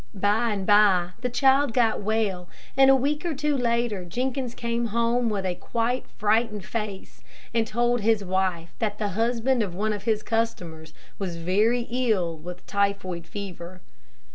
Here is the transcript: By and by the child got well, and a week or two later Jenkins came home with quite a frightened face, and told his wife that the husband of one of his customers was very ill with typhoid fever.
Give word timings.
By 0.15 0.49
and 0.53 0.65
by 0.65 1.11
the 1.21 1.29
child 1.29 1.73
got 1.73 2.01
well, 2.01 2.49
and 2.75 2.89
a 2.89 2.95
week 2.95 3.23
or 3.23 3.35
two 3.35 3.55
later 3.55 4.03
Jenkins 4.03 4.55
came 4.55 4.87
home 4.87 5.29
with 5.29 5.45
quite 5.59 6.05
a 6.05 6.17
frightened 6.17 6.65
face, 6.65 7.21
and 7.53 7.67
told 7.67 8.01
his 8.01 8.23
wife 8.23 8.73
that 8.79 8.97
the 8.97 9.09
husband 9.09 9.61
of 9.61 9.75
one 9.75 9.93
of 9.93 10.05
his 10.05 10.23
customers 10.23 10.95
was 11.19 11.35
very 11.37 11.81
ill 11.81 12.35
with 12.35 12.65
typhoid 12.65 13.27
fever. 13.27 13.79